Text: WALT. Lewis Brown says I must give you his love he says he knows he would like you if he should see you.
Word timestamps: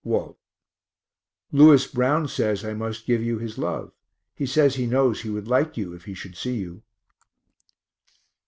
WALT. 0.03 0.35
Lewis 1.51 1.85
Brown 1.85 2.27
says 2.27 2.65
I 2.65 2.73
must 2.73 3.05
give 3.05 3.21
you 3.21 3.37
his 3.37 3.59
love 3.59 3.91
he 4.33 4.47
says 4.47 4.73
he 4.73 4.87
knows 4.87 5.21
he 5.21 5.29
would 5.29 5.47
like 5.47 5.77
you 5.77 5.93
if 5.93 6.05
he 6.05 6.15
should 6.15 6.35
see 6.35 6.55
you. 6.55 6.81